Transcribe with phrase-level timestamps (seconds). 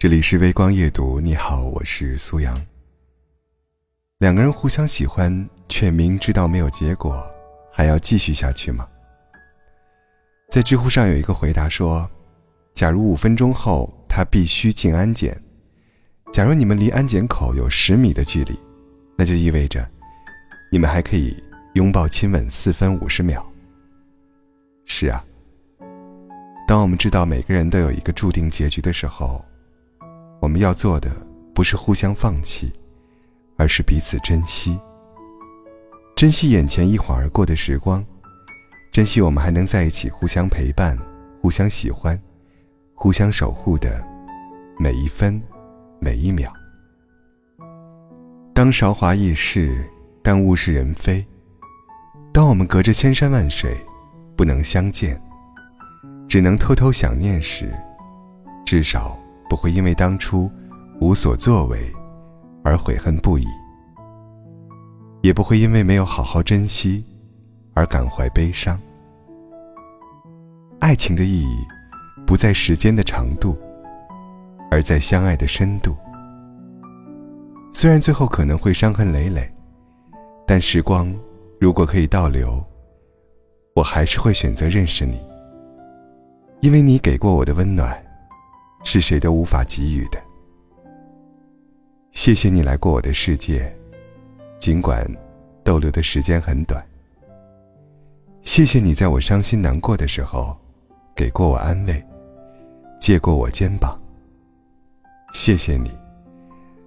[0.00, 2.56] 这里是微光夜读，你好，我是苏阳。
[4.18, 7.28] 两个人互相喜欢，却明知道没有结果，
[7.72, 8.86] 还要继续下去吗？
[10.52, 12.08] 在知乎上有一个回答说
[12.74, 15.36] ：“假如五分钟后他必须进安检，
[16.32, 18.56] 假如你们离安检口有十米的距离，
[19.16, 19.84] 那就意味着
[20.70, 21.42] 你们还可以
[21.74, 23.44] 拥抱亲吻四分五十秒。”
[24.86, 25.24] 是啊，
[26.68, 29.44] 当我们知道每个人都有一个注定结局的时候。
[30.40, 31.10] 我们要做的
[31.54, 32.72] 不是互相放弃，
[33.56, 34.78] 而是彼此珍惜。
[36.14, 38.04] 珍惜眼前一晃而过的时光，
[38.92, 40.96] 珍惜我们还能在一起互相陪伴、
[41.40, 42.20] 互相喜欢、
[42.94, 44.04] 互相守护的
[44.78, 45.40] 每一分、
[46.00, 46.52] 每一秒。
[48.54, 49.88] 当韶华易逝，
[50.22, 51.24] 当物是人非，
[52.32, 53.76] 当我们隔着千山万水
[54.36, 55.20] 不能相见，
[56.28, 57.72] 只能偷偷想念时，
[58.64, 59.18] 至少。
[59.48, 60.50] 不会因为当初
[61.00, 61.78] 无所作为
[62.62, 63.46] 而悔恨不已，
[65.22, 67.04] 也不会因为没有好好珍惜
[67.74, 68.78] 而感怀悲伤。
[70.80, 71.64] 爱情的意义
[72.26, 73.58] 不在时间的长度，
[74.70, 75.96] 而在相爱的深度。
[77.72, 79.50] 虽然最后可能会伤痕累累，
[80.46, 81.14] 但时光
[81.60, 82.62] 如果可以倒流，
[83.74, 85.20] 我还是会选择认识你，
[86.60, 88.07] 因为你给过我的温暖。
[88.90, 90.18] 是谁都无法给予的。
[92.12, 93.70] 谢谢你来过我的世界，
[94.58, 95.06] 尽管
[95.62, 96.82] 逗留的时间很短。
[98.44, 100.56] 谢谢你在我伤心难过的时候，
[101.14, 102.02] 给过我安慰，
[102.98, 103.94] 借过我肩膀。
[105.34, 105.94] 谢谢你，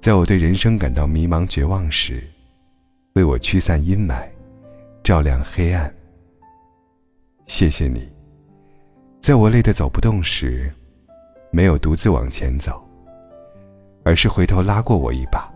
[0.00, 2.26] 在我对人生感到迷茫绝望时，
[3.16, 4.26] 为我驱散阴霾，
[5.02, 5.94] 照亮黑暗。
[7.44, 8.10] 谢谢你，
[9.20, 10.72] 在我累得走不动时。
[11.54, 12.82] 没有独自往前走，
[14.04, 15.48] 而是回头拉过我一把。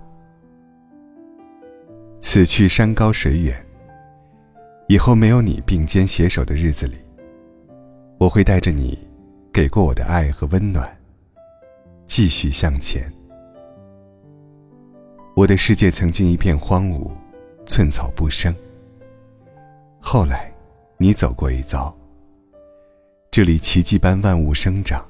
[2.20, 3.66] 此去山高水远，
[4.88, 6.97] 以后没有你并肩携手的日子里，
[8.19, 8.98] 我会带着你
[9.50, 10.87] 给过我的爱和温暖，
[12.06, 13.10] 继续向前。
[15.34, 17.10] 我的世界曾经一片荒芜，
[17.65, 18.54] 寸草不生。
[19.99, 20.53] 后来，
[20.99, 21.94] 你走过一遭，
[23.31, 25.03] 这里奇迹般万物生长。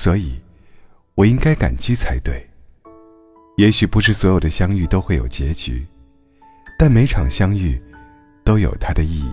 [0.00, 0.38] 所以，
[1.16, 2.48] 我应该感激才对。
[3.56, 5.84] 也许不是所有的相遇都会有结局，
[6.78, 7.76] 但每场相遇
[8.44, 9.32] 都有它的意义。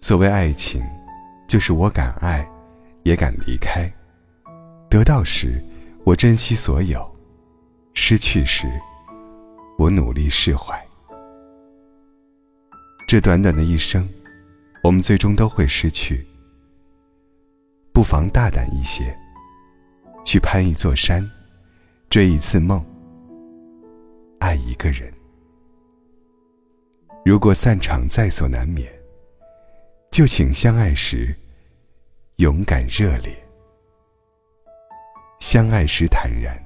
[0.00, 0.82] 所谓爱情，
[1.46, 2.44] 就是我敢爱，
[3.04, 3.88] 也敢离开。
[4.90, 5.62] 得到时，
[6.02, 6.98] 我珍惜所有；
[7.94, 8.66] 失去时，
[9.78, 10.76] 我努力释怀。
[13.06, 14.08] 这短短的一生，
[14.82, 16.26] 我们最终都会失去。
[18.02, 19.16] 不妨大胆一些，
[20.24, 21.24] 去攀一座山，
[22.10, 22.84] 追一次梦，
[24.40, 25.14] 爱一个人。
[27.24, 28.92] 如果散场在所难免，
[30.10, 31.32] 就请相爱时
[32.38, 33.32] 勇敢热烈，
[35.38, 36.60] 相爱时坦然，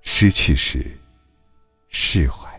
[0.00, 0.90] 失去时
[1.90, 2.57] 释怀。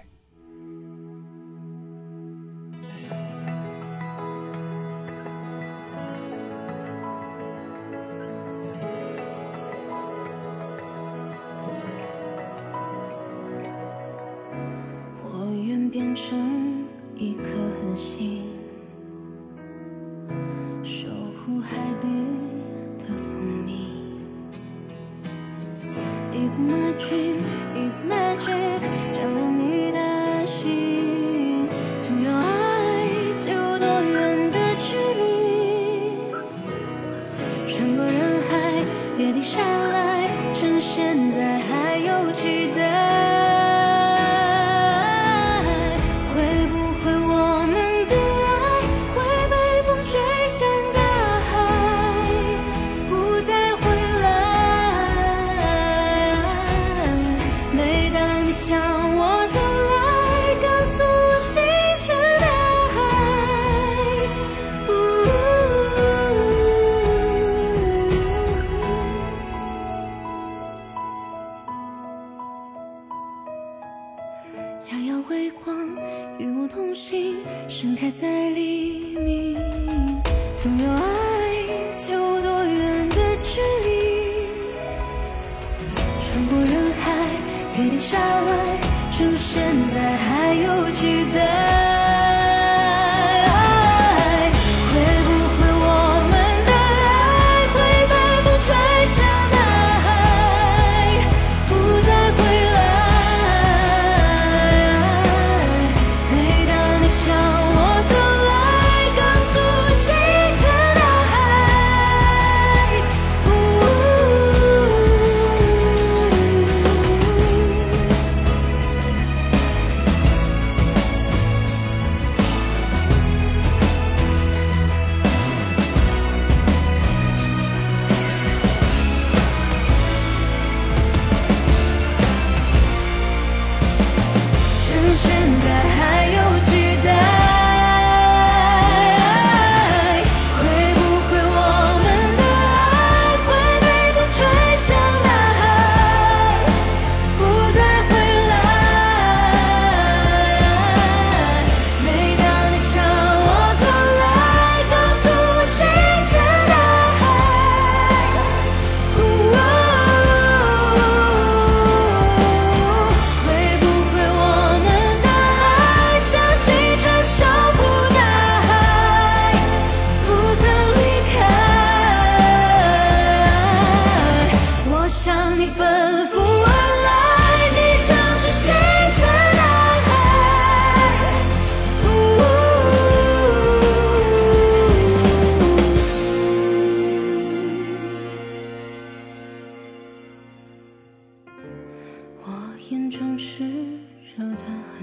[16.00, 16.86] 变成
[17.18, 17.44] 一颗
[17.82, 18.44] 恒星，
[20.82, 22.08] 守护海底
[22.98, 24.16] 的蜂蜜。
[26.34, 27.44] It's my dream,
[27.76, 28.80] it's magic，
[29.14, 31.68] 照亮你的心。
[31.68, 35.22] To your eyes，有多远的距离？
[37.68, 38.86] 穿过人海，
[39.18, 43.29] 别停下来，趁现在还有期待。
[78.22, 79.56] 在黎明。
[80.58, 83.90] From your eyes，有多远的距离？
[86.20, 87.06] 穿过人海，
[87.74, 88.78] 别停下来，
[89.10, 89.64] 趁现
[89.94, 91.19] 在还有几。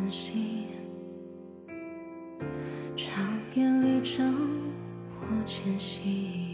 [0.07, 0.67] 的恒星，
[2.97, 3.25] 长
[3.55, 4.23] 夜里照
[5.21, 6.46] 我前行。